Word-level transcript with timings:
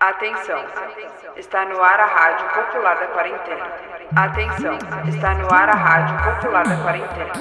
Atenção, 0.00 0.64
está 1.36 1.66
no 1.66 1.78
ar 1.82 2.00
a 2.00 2.06
Rádio 2.06 2.48
Popular 2.54 2.98
da 2.98 3.08
Quarentena. 3.08 3.66
Atenção, 4.16 4.78
está 5.06 5.34
no 5.34 5.52
ar 5.52 5.68
a 5.68 5.74
Rádio 5.74 6.16
Popular 6.24 6.66
da 6.66 6.82
Quarentena. 6.82 7.32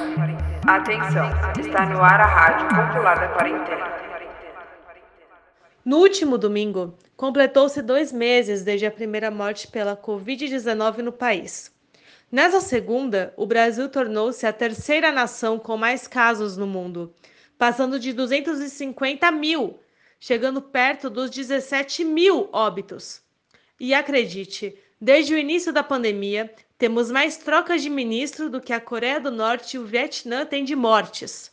Atenção, 0.67 1.30
está 1.58 1.85
no 1.85 2.03
ar 2.03 2.19
a 2.19 2.25
Rádio 2.25 2.67
Popular 2.67 3.17
da 3.17 3.30
Quarentena. 3.30 3.85
No 5.85 6.00
último 6.00 6.37
domingo, 6.37 6.98
completou-se 7.16 7.82
dois 7.82 8.11
meses 8.11 8.62
desde 8.62 8.86
a 8.86 8.91
primeira 8.91 9.32
morte 9.32 9.66
pela 9.66 9.96
Covid-19 9.96 10.98
no 10.98 11.14
país. 11.14 11.73
Nessa 12.30 12.60
segunda, 12.60 13.34
o 13.38 13.46
Brasil 13.46 13.88
tornou-se 13.88 14.46
a 14.46 14.52
terceira 14.52 15.14
nação 15.14 15.57
com 15.57 15.78
mais 15.78 16.10
casos 16.10 16.57
no 16.57 16.68
mundo, 16.68 17.14
passando 17.57 17.98
de 17.98 18.12
250 18.12 19.32
mil 19.32 19.80
chegando 20.20 20.61
perto 20.61 21.09
dos 21.09 21.29
17 21.29 22.04
mil 22.04 22.49
óbitos. 22.52 23.21
E 23.79 23.93
acredite, 23.93 24.75
desde 24.99 25.34
o 25.34 25.38
início 25.38 25.71
da 25.71 25.81
pandemia, 25.81 26.53
temos 26.77 27.09
mais 27.09 27.38
trocas 27.38 27.81
de 27.81 27.89
ministro 27.89 28.49
do 28.49 28.59
que 28.59 28.73
a 28.73 28.81
Coreia 28.81 29.20
do 29.20 29.31
Norte 29.31 29.75
e 29.75 29.80
o 29.80 29.85
Vietnã 29.85 30.45
têm 30.45 30.66
de 30.66 30.75
mortes. 30.75 31.52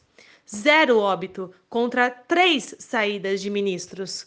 Zero 0.48 0.98
óbito 0.98 1.52
contra 1.68 2.10
três 2.10 2.74
saídas 2.78 3.41
de 3.41 3.50
ministros. 3.50 4.27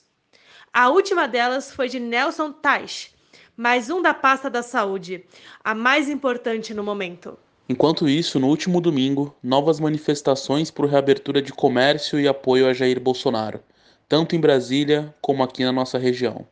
A 0.72 0.90
última 0.90 1.28
delas 1.28 1.74
foi 1.74 1.90
de 1.90 2.00
Nelson 2.00 2.52
Teich, 2.52 3.14
mais 3.58 3.90
um 3.90 4.02
da 4.02 4.14
pasta 4.14 4.50
da 4.50 4.62
saúde, 4.62 5.26
a 5.64 5.74
mais 5.74 6.10
importante 6.10 6.74
no 6.74 6.84
momento. 6.84 7.38
Enquanto 7.68 8.08
isso, 8.08 8.40
no 8.40 8.48
último 8.48 8.80
domingo, 8.82 9.36
novas 9.44 9.80
manifestações 9.80 10.72
por 10.72 10.88
reabertura 10.88 11.42
de 11.42 11.52
comércio 11.52 12.20
e 12.20 12.28
apoio 12.28 12.68
a 12.68 12.74
Jair 12.74 13.00
Bolsonaro 13.00 13.62
tanto 14.10 14.36
em 14.36 14.40
Brasília 14.40 15.14
como 15.22 15.44
aqui 15.44 15.64
na 15.64 15.72
nossa 15.72 16.00
região. 16.00 16.48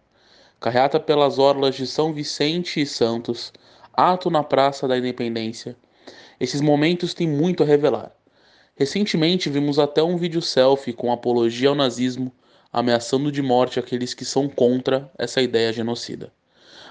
Carreata 0.59 0.99
pelas 0.99 1.39
orlas 1.39 1.73
de 1.75 1.88
São 1.88 2.13
Vicente 2.13 2.79
e 2.79 2.85
Santos, 2.85 3.52
ato 3.91 4.29
na 4.29 4.43
Praça 4.43 4.87
da 4.87 4.95
Independência. 4.95 5.76
Esses 6.40 6.62
momentos 6.62 7.15
têm 7.15 7.27
muito 7.27 7.63
a 7.63 7.65
revelar. 7.65 8.15
Recentemente 8.76 9.49
vimos 9.49 9.79
até 9.79 10.04
um 10.04 10.17
vídeo 10.17 10.40
selfie 10.40 10.93
com 10.93 11.12
apologia 11.12 11.70
ao 11.70 11.76
nazismo, 11.76 12.32
ameaçando 12.71 13.32
de 13.32 13.41
morte 13.41 13.79
aqueles 13.79 14.13
que 14.13 14.23
são 14.23 14.48
contra 14.48 15.12
essa 15.17 15.41
ideia 15.41 15.73
genocida. 15.73 16.32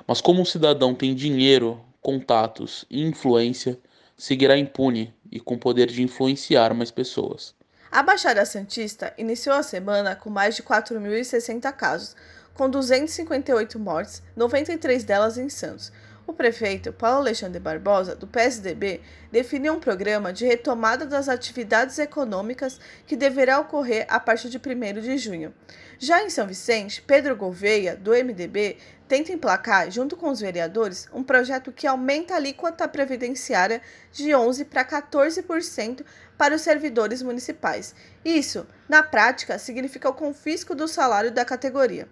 Mas 0.04 0.20
como 0.20 0.40
um 0.40 0.44
cidadão 0.44 0.96
tem 0.96 1.14
dinheiro, 1.14 1.80
contatos 2.02 2.84
e 2.90 3.02
influência, 3.02 3.78
seguirá 4.16 4.58
impune 4.58 5.14
e 5.30 5.38
com 5.38 5.56
poder 5.56 5.86
de 5.86 6.02
influenciar 6.02 6.74
mais 6.74 6.90
pessoas. 6.90 7.55
A 7.90 8.02
Baixada 8.02 8.44
Santista 8.44 9.14
iniciou 9.16 9.54
a 9.54 9.62
semana 9.62 10.16
com 10.16 10.28
mais 10.28 10.56
de 10.56 10.62
4.060 10.62 11.72
casos, 11.72 12.16
com 12.52 12.68
258 12.68 13.78
mortes, 13.78 14.22
93 14.34 15.04
delas 15.04 15.38
em 15.38 15.48
Santos. 15.48 15.92
O 16.26 16.32
prefeito 16.32 16.92
Paulo 16.92 17.18
Alexandre 17.18 17.60
Barbosa, 17.60 18.16
do 18.16 18.26
PSDB, 18.26 19.00
definiu 19.30 19.74
um 19.74 19.78
programa 19.78 20.32
de 20.32 20.44
retomada 20.44 21.06
das 21.06 21.28
atividades 21.28 22.00
econômicas 22.00 22.80
que 23.06 23.14
deverá 23.14 23.60
ocorrer 23.60 24.04
a 24.08 24.18
partir 24.18 24.48
de 24.48 24.58
1 24.58 25.00
de 25.00 25.16
junho. 25.18 25.54
Já 25.98 26.24
em 26.24 26.28
São 26.28 26.46
Vicente, 26.46 27.00
Pedro 27.00 27.36
Gouveia, 27.36 27.94
do 27.94 28.10
MDB, 28.10 28.76
tenta 29.08 29.32
emplacar, 29.32 29.90
junto 29.90 30.16
com 30.16 30.30
os 30.30 30.40
vereadores, 30.40 31.08
um 31.12 31.22
projeto 31.22 31.72
que 31.72 31.86
aumenta 31.86 32.34
a 32.34 32.36
alíquota 32.36 32.88
previdenciária 32.88 33.80
de 34.12 34.30
11% 34.30 34.64
para 34.66 34.84
14% 34.84 36.04
para 36.36 36.54
os 36.54 36.62
servidores 36.62 37.22
municipais. 37.22 37.94
Isso, 38.24 38.66
na 38.88 39.02
prática, 39.02 39.58
significa 39.58 40.08
o 40.08 40.14
confisco 40.14 40.74
do 40.74 40.88
salário 40.88 41.30
da 41.30 41.44
categoria. 41.44 42.08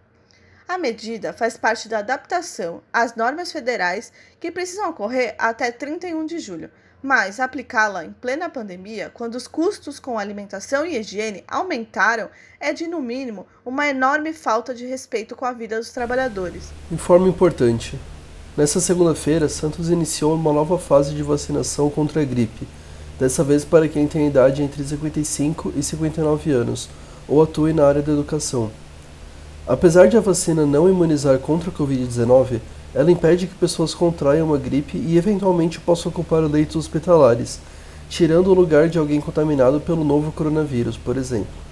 A 0.67 0.79
medida 0.79 1.33
faz 1.33 1.59
parte 1.59 1.89
da 1.89 1.99
adaptação 1.99 2.83
às 2.91 3.15
normas 3.15 3.53
federais 3.53 4.11
que 4.41 4.51
precisam 4.51 4.89
ocorrer 4.89 5.35
até 5.39 5.71
31 5.71 6.25
de 6.25 6.39
julho, 6.39 6.71
mas 7.05 7.39
aplicá-la 7.39 8.03
em 8.03 8.13
plena 8.13 8.49
pandemia, 8.49 9.11
quando 9.13 9.35
os 9.35 9.47
custos 9.47 10.01
com 10.01 10.19
alimentação 10.19 10.87
e 10.87 10.97
higiene 10.97 11.45
aumentaram, 11.47 12.31
é 12.59 12.73
de, 12.73 12.89
no 12.89 12.99
mínimo, 13.03 13.47
uma 13.63 13.87
enorme 13.87 14.33
falta 14.33 14.75
de 14.75 14.87
respeito 14.87 15.37
com 15.37 15.45
a 15.45 15.53
vida 15.53 15.77
dos 15.77 15.91
trabalhadores. 15.91 16.73
Informe 16.91 17.29
importante. 17.29 18.01
Nessa 18.57 18.81
segunda-feira, 18.81 19.51
Santos 19.51 19.91
iniciou 19.91 20.35
uma 20.35 20.51
nova 20.51 20.79
fase 20.79 21.15
de 21.15 21.23
vacinação 21.23 21.91
contra 21.91 22.23
a 22.23 22.25
gripe 22.25 22.67
dessa 23.21 23.45
vez 23.45 23.67
para 23.67 23.87
quem 23.87 24.09
tem 24.09 24.27
idade 24.27 24.63
entre 24.63 24.83
55 24.83 25.75
e 25.77 25.83
59 25.83 26.51
anos 26.53 26.89
ou 27.29 27.43
atue 27.43 27.75
na 27.75 27.87
área 27.87 28.01
da 28.01 28.13
educação. 28.13 28.71
Apesar 29.67 30.09
de 30.09 30.17
a 30.17 30.21
vacina 30.21 30.65
não 30.65 30.89
imunizar 30.89 31.39
contra 31.39 31.69
a 31.69 31.73
Covid-19, 31.73 32.61
ela 32.95 33.11
impede 33.11 33.47
que 33.47 33.55
pessoas 33.55 33.95
contraiam 33.95 34.47
uma 34.47 34.59
gripe 34.59 34.97
e 34.97 35.19
eventualmente 35.19 35.81
possam 35.81 36.13
ocupar 36.13 36.43
leitos 36.43 36.77
hospitalares, 36.77 37.61
tirando 38.09 38.49
o 38.49 38.55
lugar 38.55 38.89
de 38.89 38.99
alguém 38.99 39.21
contaminado 39.21 39.81
pelo 39.81 40.05
novo 40.05 40.31
coronavírus, 40.31 40.97
por 40.97 41.17
exemplo. 41.17 41.65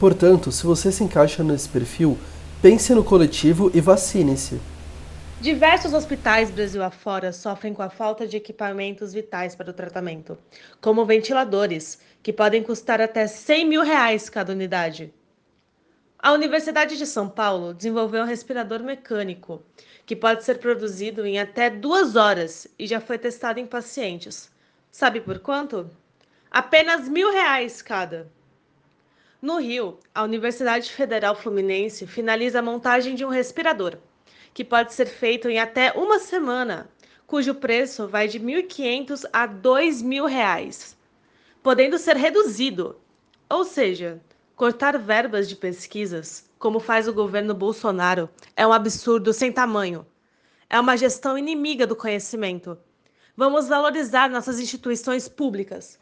Portanto, 0.00 0.50
se 0.50 0.64
você 0.64 0.90
se 0.90 1.04
encaixa 1.04 1.44
nesse 1.44 1.68
perfil, 1.68 2.16
pense 2.62 2.94
no 2.94 3.04
coletivo 3.04 3.70
e 3.74 3.80
vacine-se. 3.80 4.58
Diversos 5.38 5.92
hospitais 5.92 6.50
Brasil 6.50 6.82
afora 6.82 7.30
sofrem 7.30 7.74
com 7.74 7.82
a 7.82 7.90
falta 7.90 8.26
de 8.26 8.38
equipamentos 8.38 9.12
vitais 9.12 9.54
para 9.54 9.70
o 9.70 9.74
tratamento, 9.74 10.38
como 10.80 11.04
ventiladores, 11.04 11.98
que 12.22 12.32
podem 12.32 12.62
custar 12.62 13.02
até 13.02 13.26
100 13.26 13.68
mil 13.68 13.82
reais 13.82 14.30
cada 14.30 14.52
unidade. 14.52 15.12
A 16.18 16.32
Universidade 16.32 16.96
de 16.96 17.06
São 17.06 17.28
Paulo 17.28 17.74
desenvolveu 17.74 18.22
um 18.22 18.26
respirador 18.26 18.82
mecânico, 18.82 19.62
que 20.06 20.16
pode 20.16 20.44
ser 20.44 20.58
produzido 20.58 21.26
em 21.26 21.38
até 21.38 21.68
duas 21.68 22.16
horas 22.16 22.66
e 22.78 22.86
já 22.86 23.00
foi 23.00 23.18
testado 23.18 23.60
em 23.60 23.66
pacientes. 23.66 24.50
Sabe 24.90 25.20
por 25.20 25.38
quanto? 25.38 25.90
Apenas 26.50 27.08
mil 27.08 27.30
reais 27.30 27.82
cada. 27.82 28.32
No 29.42 29.58
Rio, 29.58 29.98
a 30.14 30.22
Universidade 30.22 30.90
Federal 30.90 31.36
Fluminense 31.36 32.06
finaliza 32.06 32.60
a 32.60 32.62
montagem 32.62 33.14
de 33.14 33.24
um 33.24 33.28
respirador 33.28 33.98
que 34.56 34.64
pode 34.64 34.94
ser 34.94 35.04
feito 35.04 35.50
em 35.50 35.58
até 35.58 35.92
uma 35.92 36.18
semana, 36.18 36.88
cujo 37.26 37.54
preço 37.54 38.08
vai 38.08 38.26
de 38.26 38.38
R$ 38.38 38.62
1.500 38.62 39.28
a 39.30 39.42
R$ 39.42 39.52
2.000, 39.62 40.96
podendo 41.62 41.98
ser 41.98 42.16
reduzido, 42.16 42.98
ou 43.50 43.66
seja, 43.66 44.18
cortar 44.56 44.98
verbas 44.98 45.50
de 45.50 45.54
pesquisas, 45.54 46.48
como 46.58 46.80
faz 46.80 47.06
o 47.06 47.12
governo 47.12 47.52
Bolsonaro, 47.52 48.26
é 48.56 48.66
um 48.66 48.72
absurdo 48.72 49.30
sem 49.34 49.52
tamanho. 49.52 50.06
É 50.70 50.80
uma 50.80 50.96
gestão 50.96 51.36
inimiga 51.36 51.86
do 51.86 51.94
conhecimento. 51.94 52.78
Vamos 53.36 53.68
valorizar 53.68 54.30
nossas 54.30 54.58
instituições 54.58 55.28
públicas. 55.28 55.98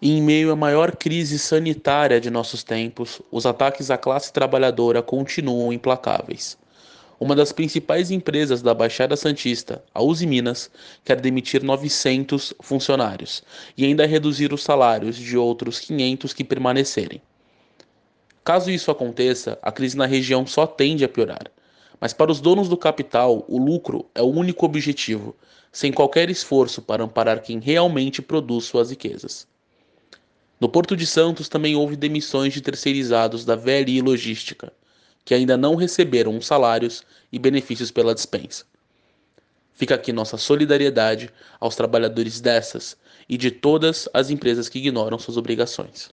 Em 0.00 0.22
meio 0.22 0.52
à 0.52 0.56
maior 0.56 0.94
crise 0.94 1.36
sanitária 1.36 2.20
de 2.20 2.30
nossos 2.30 2.62
tempos, 2.62 3.20
os 3.28 3.44
ataques 3.44 3.90
à 3.90 3.98
classe 3.98 4.32
trabalhadora 4.32 5.02
continuam 5.02 5.72
implacáveis. 5.72 6.56
Uma 7.18 7.34
das 7.34 7.50
principais 7.50 8.12
empresas 8.12 8.62
da 8.62 8.72
Baixada 8.72 9.16
Santista, 9.16 9.82
a 9.92 10.00
Uzi 10.00 10.28
Minas, 10.28 10.70
quer 11.04 11.20
demitir 11.20 11.64
900 11.64 12.54
funcionários 12.60 13.42
e 13.76 13.84
ainda 13.84 14.06
reduzir 14.06 14.52
os 14.52 14.62
salários 14.62 15.16
de 15.16 15.36
outros 15.36 15.80
500 15.80 16.32
que 16.32 16.44
permanecerem. 16.44 17.20
Caso 18.46 18.70
isso 18.70 18.92
aconteça, 18.92 19.58
a 19.60 19.72
crise 19.72 19.96
na 19.96 20.06
região 20.06 20.46
só 20.46 20.68
tende 20.68 21.04
a 21.04 21.08
piorar. 21.08 21.50
Mas 22.00 22.12
para 22.12 22.30
os 22.30 22.40
donos 22.40 22.68
do 22.68 22.76
capital, 22.76 23.44
o 23.48 23.58
lucro 23.58 24.08
é 24.14 24.22
o 24.22 24.26
único 24.26 24.64
objetivo, 24.64 25.34
sem 25.72 25.92
qualquer 25.92 26.30
esforço 26.30 26.80
para 26.80 27.02
amparar 27.02 27.42
quem 27.42 27.58
realmente 27.58 28.22
produz 28.22 28.66
suas 28.66 28.90
riquezas. 28.90 29.48
No 30.60 30.68
Porto 30.68 30.96
de 30.96 31.04
Santos 31.08 31.48
também 31.48 31.74
houve 31.74 31.96
demissões 31.96 32.54
de 32.54 32.60
terceirizados 32.60 33.44
da 33.44 33.56
VLI 33.56 34.00
Logística 34.00 34.72
que 35.24 35.34
ainda 35.34 35.56
não 35.56 35.74
receberam 35.74 36.38
os 36.38 36.46
salários 36.46 37.02
e 37.32 37.40
benefícios 37.40 37.90
pela 37.90 38.14
dispensa. 38.14 38.64
Fica 39.74 39.96
aqui 39.96 40.12
nossa 40.12 40.36
solidariedade 40.36 41.30
aos 41.58 41.74
trabalhadores 41.74 42.40
dessas 42.40 42.96
e 43.28 43.36
de 43.36 43.50
todas 43.50 44.08
as 44.14 44.30
empresas 44.30 44.68
que 44.68 44.78
ignoram 44.78 45.18
suas 45.18 45.36
obrigações. 45.36 46.14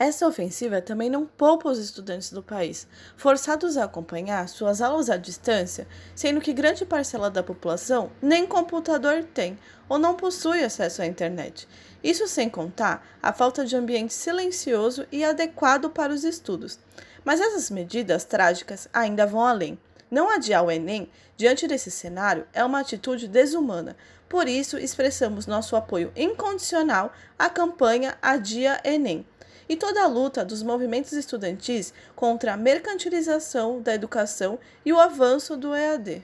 Essa 0.00 0.26
ofensiva 0.26 0.80
também 0.80 1.10
não 1.10 1.26
poupa 1.26 1.68
os 1.68 1.78
estudantes 1.78 2.32
do 2.32 2.42
país, 2.42 2.88
forçados 3.18 3.76
a 3.76 3.84
acompanhar 3.84 4.48
suas 4.48 4.80
aulas 4.80 5.10
à 5.10 5.18
distância, 5.18 5.86
sendo 6.14 6.40
que 6.40 6.54
grande 6.54 6.86
parcela 6.86 7.30
da 7.30 7.42
população 7.42 8.10
nem 8.22 8.46
computador 8.46 9.24
tem 9.24 9.58
ou 9.90 9.98
não 9.98 10.14
possui 10.14 10.64
acesso 10.64 11.02
à 11.02 11.06
internet. 11.06 11.68
Isso 12.02 12.26
sem 12.26 12.48
contar 12.48 13.06
a 13.22 13.30
falta 13.30 13.62
de 13.62 13.76
ambiente 13.76 14.14
silencioso 14.14 15.06
e 15.12 15.22
adequado 15.22 15.90
para 15.90 16.14
os 16.14 16.24
estudos. 16.24 16.78
Mas 17.22 17.38
essas 17.38 17.68
medidas 17.68 18.24
trágicas 18.24 18.88
ainda 18.94 19.26
vão 19.26 19.44
além. 19.44 19.78
Não 20.10 20.30
adiar 20.30 20.64
o 20.64 20.70
Enem 20.70 21.10
diante 21.36 21.68
desse 21.68 21.90
cenário 21.90 22.46
é 22.54 22.64
uma 22.64 22.80
atitude 22.80 23.28
desumana. 23.28 23.94
Por 24.30 24.48
isso, 24.48 24.78
expressamos 24.78 25.46
nosso 25.46 25.76
apoio 25.76 26.10
incondicional 26.16 27.12
à 27.38 27.50
campanha 27.50 28.16
Adia 28.22 28.80
Enem. 28.82 29.26
E 29.70 29.76
toda 29.76 30.02
a 30.02 30.08
luta 30.08 30.44
dos 30.44 30.64
movimentos 30.64 31.12
estudantis 31.12 31.94
contra 32.16 32.54
a 32.54 32.56
mercantilização 32.56 33.80
da 33.80 33.94
educação 33.94 34.58
e 34.84 34.92
o 34.92 34.98
avanço 34.98 35.56
do 35.56 35.72
EAD. 35.72 36.22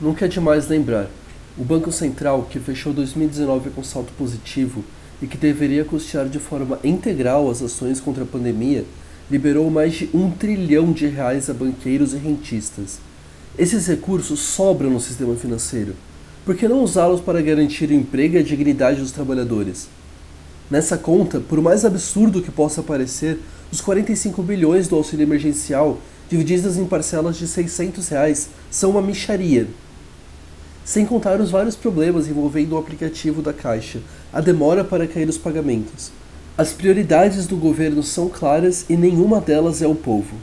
Nunca 0.00 0.24
é 0.24 0.28
demais 0.28 0.66
lembrar: 0.66 1.08
o 1.56 1.62
Banco 1.62 1.92
Central, 1.92 2.48
que 2.50 2.58
fechou 2.58 2.92
2019 2.92 3.70
com 3.70 3.84
salto 3.84 4.12
positivo 4.14 4.84
e 5.22 5.28
que 5.28 5.36
deveria 5.36 5.84
custear 5.84 6.28
de 6.28 6.40
forma 6.40 6.80
integral 6.82 7.48
as 7.48 7.62
ações 7.62 8.00
contra 8.00 8.24
a 8.24 8.26
pandemia, 8.26 8.84
liberou 9.30 9.70
mais 9.70 9.94
de 9.94 10.10
um 10.12 10.32
trilhão 10.32 10.90
de 10.90 11.06
reais 11.06 11.48
a 11.48 11.54
banqueiros 11.54 12.12
e 12.12 12.16
rentistas. 12.16 12.98
Esses 13.56 13.86
recursos 13.86 14.40
sobram 14.40 14.90
no 14.90 15.00
sistema 15.00 15.36
financeiro. 15.36 15.94
Por 16.44 16.56
que 16.56 16.66
não 16.66 16.82
usá-los 16.82 17.20
para 17.20 17.40
garantir 17.40 17.88
o 17.90 17.94
emprego 17.94 18.34
e 18.34 18.38
a 18.40 18.42
dignidade 18.42 18.98
dos 18.98 19.12
trabalhadores? 19.12 19.86
Nessa 20.70 20.96
conta, 20.96 21.40
por 21.40 21.60
mais 21.60 21.84
absurdo 21.84 22.42
que 22.42 22.50
possa 22.50 22.82
parecer, 22.82 23.38
os 23.70 23.80
45 23.80 24.42
bilhões 24.42 24.88
do 24.88 24.96
auxílio 24.96 25.24
emergencial, 25.24 25.98
divididos 26.28 26.76
em 26.76 26.86
parcelas 26.86 27.36
de 27.36 27.46
600 27.46 28.08
reais, 28.08 28.48
são 28.70 28.90
uma 28.90 29.02
micharia. 29.02 29.68
Sem 30.84 31.06
contar 31.06 31.40
os 31.40 31.50
vários 31.50 31.76
problemas 31.76 32.26
envolvendo 32.26 32.72
o 32.72 32.78
aplicativo 32.78 33.40
da 33.40 33.52
Caixa, 33.52 34.00
a 34.32 34.40
demora 34.40 34.82
para 34.82 35.06
cair 35.06 35.28
os 35.28 35.38
pagamentos. 35.38 36.10
As 36.56 36.72
prioridades 36.72 37.46
do 37.46 37.56
governo 37.56 38.02
são 38.02 38.28
claras 38.28 38.84
e 38.88 38.96
nenhuma 38.96 39.40
delas 39.40 39.80
é 39.80 39.86
o 39.86 39.94
povo. 39.94 40.36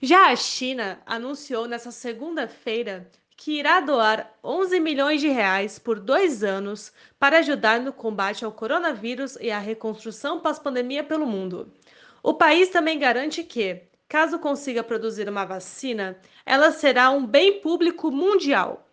Já 0.00 0.30
a 0.30 0.36
China 0.36 0.98
anunciou 1.06 1.66
nesta 1.66 1.90
segunda-feira 1.90 3.08
que 3.36 3.58
irá 3.58 3.80
doar 3.80 4.32
11 4.42 4.80
milhões 4.80 5.20
de 5.20 5.28
reais 5.28 5.78
por 5.78 6.00
dois 6.00 6.42
anos 6.42 6.92
para 7.18 7.38
ajudar 7.38 7.80
no 7.80 7.92
combate 7.92 8.44
ao 8.44 8.52
coronavírus 8.52 9.36
e 9.40 9.50
à 9.50 9.58
reconstrução 9.58 10.40
pós-pandemia 10.40 11.04
pelo 11.04 11.26
mundo. 11.26 11.70
O 12.22 12.34
país 12.34 12.70
também 12.70 12.98
garante 12.98 13.44
que, 13.44 13.82
caso 14.08 14.38
consiga 14.38 14.82
produzir 14.82 15.28
uma 15.28 15.44
vacina, 15.44 16.18
ela 16.44 16.72
será 16.72 17.10
um 17.10 17.26
bem 17.26 17.60
público 17.60 18.10
mundial. 18.10 18.88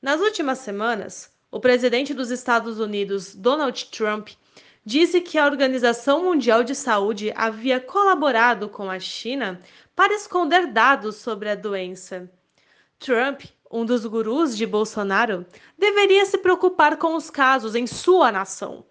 Nas 0.00 0.20
últimas 0.20 0.58
semanas, 0.58 1.30
o 1.50 1.60
presidente 1.60 2.14
dos 2.14 2.30
Estados 2.30 2.80
Unidos, 2.80 3.34
Donald 3.34 3.84
Trump, 3.90 4.30
disse 4.84 5.20
que 5.20 5.38
a 5.38 5.44
Organização 5.44 6.24
Mundial 6.24 6.64
de 6.64 6.74
Saúde 6.74 7.32
havia 7.36 7.78
colaborado 7.78 8.68
com 8.68 8.90
a 8.90 8.98
China 8.98 9.60
para 9.94 10.14
esconder 10.14 10.66
dados 10.68 11.16
sobre 11.16 11.50
a 11.50 11.54
doença. 11.54 12.28
Trump, 12.98 13.42
um 13.72 13.86
dos 13.86 14.04
gurus 14.04 14.54
de 14.56 14.66
Bolsonaro, 14.66 15.46
deveria 15.78 16.26
se 16.26 16.36
preocupar 16.36 16.98
com 16.98 17.16
os 17.16 17.30
casos 17.30 17.74
em 17.74 17.86
sua 17.86 18.30
nação, 18.30 18.84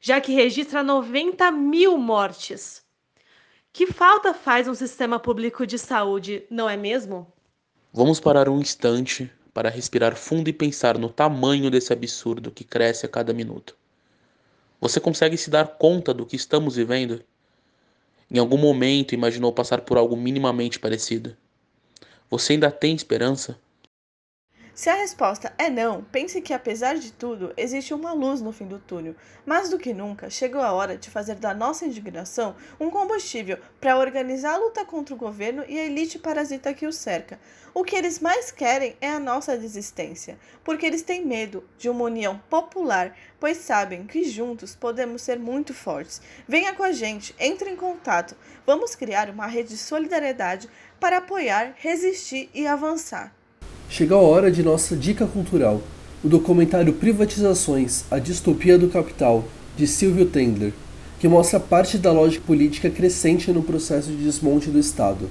já 0.00 0.20
que 0.20 0.32
registra 0.32 0.82
90 0.82 1.50
mil 1.50 1.98
mortes. 1.98 2.84
Que 3.72 3.86
falta 3.86 4.32
faz 4.32 4.68
um 4.68 4.74
sistema 4.74 5.18
público 5.18 5.66
de 5.66 5.78
saúde, 5.78 6.44
não 6.48 6.70
é 6.70 6.76
mesmo? 6.76 7.30
Vamos 7.92 8.20
parar 8.20 8.48
um 8.48 8.60
instante 8.60 9.30
para 9.52 9.68
respirar 9.68 10.14
fundo 10.14 10.48
e 10.48 10.52
pensar 10.52 10.96
no 10.96 11.08
tamanho 11.08 11.68
desse 11.68 11.92
absurdo 11.92 12.52
que 12.52 12.62
cresce 12.62 13.06
a 13.06 13.08
cada 13.08 13.32
minuto. 13.32 13.76
Você 14.80 15.00
consegue 15.00 15.36
se 15.36 15.50
dar 15.50 15.66
conta 15.66 16.14
do 16.14 16.24
que 16.24 16.36
estamos 16.36 16.76
vivendo? 16.76 17.24
Em 18.30 18.38
algum 18.38 18.58
momento 18.58 19.14
imaginou 19.14 19.52
passar 19.52 19.80
por 19.80 19.98
algo 19.98 20.16
minimamente 20.16 20.78
parecido? 20.78 21.36
Você 22.30 22.52
ainda 22.52 22.70
tem 22.70 22.94
esperança? 22.94 23.58
Se 24.78 24.88
a 24.88 24.94
resposta 24.94 25.52
é 25.58 25.68
não, 25.68 26.04
pense 26.04 26.40
que 26.40 26.54
apesar 26.54 26.94
de 26.94 27.12
tudo, 27.12 27.52
existe 27.56 27.92
uma 27.92 28.12
luz 28.12 28.40
no 28.40 28.52
fim 28.52 28.64
do 28.64 28.78
túnel. 28.78 29.16
Mais 29.44 29.68
do 29.68 29.76
que 29.76 29.92
nunca, 29.92 30.30
chegou 30.30 30.62
a 30.62 30.70
hora 30.70 30.96
de 30.96 31.10
fazer 31.10 31.34
da 31.34 31.52
nossa 31.52 31.84
indignação 31.84 32.54
um 32.78 32.88
combustível 32.88 33.58
para 33.80 33.98
organizar 33.98 34.54
a 34.54 34.56
luta 34.56 34.84
contra 34.84 35.16
o 35.16 35.18
governo 35.18 35.64
e 35.66 35.76
a 35.76 35.84
elite 35.84 36.16
parasita 36.16 36.72
que 36.72 36.86
o 36.86 36.92
cerca. 36.92 37.40
O 37.74 37.82
que 37.82 37.96
eles 37.96 38.20
mais 38.20 38.52
querem 38.52 38.96
é 39.00 39.08
a 39.08 39.18
nossa 39.18 39.58
desistência, 39.58 40.38
porque 40.62 40.86
eles 40.86 41.02
têm 41.02 41.26
medo 41.26 41.68
de 41.76 41.90
uma 41.90 42.04
união 42.04 42.40
popular, 42.48 43.16
pois 43.40 43.56
sabem 43.56 44.06
que 44.06 44.22
juntos 44.22 44.76
podemos 44.76 45.22
ser 45.22 45.40
muito 45.40 45.74
fortes. 45.74 46.22
Venha 46.46 46.72
com 46.72 46.84
a 46.84 46.92
gente, 46.92 47.34
entre 47.40 47.68
em 47.68 47.74
contato. 47.74 48.36
Vamos 48.64 48.94
criar 48.94 49.28
uma 49.28 49.48
rede 49.48 49.70
de 49.70 49.76
solidariedade 49.76 50.68
para 51.00 51.16
apoiar, 51.16 51.74
resistir 51.76 52.48
e 52.54 52.64
avançar. 52.64 53.36
Chegou 53.90 54.18
a 54.18 54.22
hora 54.22 54.50
de 54.50 54.62
nossa 54.62 54.94
dica 54.94 55.26
cultural, 55.26 55.80
o 56.22 56.28
documentário 56.28 56.92
Privatizações, 56.92 58.04
a 58.10 58.18
distopia 58.18 58.76
do 58.76 58.90
capital, 58.90 59.44
de 59.78 59.86
Silvio 59.86 60.26
Tendler, 60.26 60.74
que 61.18 61.26
mostra 61.26 61.58
parte 61.58 61.96
da 61.96 62.12
lógica 62.12 62.44
política 62.46 62.90
crescente 62.90 63.50
no 63.50 63.62
processo 63.62 64.10
de 64.10 64.22
desmonte 64.22 64.68
do 64.68 64.78
Estado. 64.78 65.30